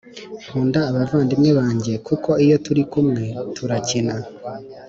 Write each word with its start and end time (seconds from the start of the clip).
Nkunda 0.47 0.79
aba 0.89 1.01
vandimwe 1.11 1.51
banjye 1.59 1.93
kuko 2.07 2.29
iyo 2.45 2.55
turi 2.65 2.81
kumwe 2.91 3.23
tura 3.55 3.75
kina 3.87 4.15